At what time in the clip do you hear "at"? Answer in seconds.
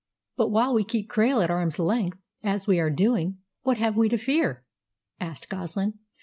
1.43-1.51